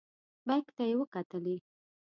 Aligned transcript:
بیک 0.47 0.65
ته 0.75 0.83
یې 0.89 0.95
وکتلې. 0.99 1.55